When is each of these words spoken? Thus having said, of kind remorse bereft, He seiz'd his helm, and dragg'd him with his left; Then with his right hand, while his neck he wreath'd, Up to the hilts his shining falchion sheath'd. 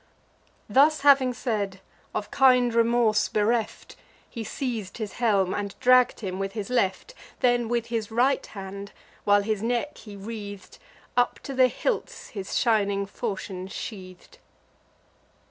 Thus 0.67 1.01
having 1.01 1.31
said, 1.31 1.79
of 2.15 2.31
kind 2.31 2.73
remorse 2.73 3.29
bereft, 3.29 3.95
He 4.27 4.43
seiz'd 4.43 4.97
his 4.97 5.13
helm, 5.21 5.53
and 5.53 5.79
dragg'd 5.79 6.21
him 6.21 6.39
with 6.39 6.53
his 6.53 6.71
left; 6.71 7.13
Then 7.41 7.67
with 7.67 7.85
his 7.93 8.09
right 8.09 8.43
hand, 8.43 8.93
while 9.25 9.43
his 9.43 9.61
neck 9.61 9.99
he 9.99 10.15
wreath'd, 10.15 10.79
Up 11.15 11.37
to 11.43 11.53
the 11.53 11.67
hilts 11.67 12.29
his 12.29 12.57
shining 12.57 13.05
falchion 13.05 13.67
sheath'd. 13.67 14.39